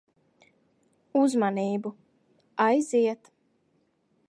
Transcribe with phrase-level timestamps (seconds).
[1.21, 1.93] Uzmanību.
[2.67, 3.33] Aiziet.